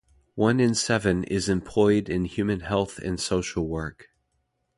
[0.33, 4.09] One in seven is employed in human health and social work.